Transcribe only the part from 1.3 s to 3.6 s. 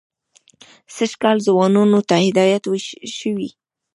ځوانانو ته هدایت شوی.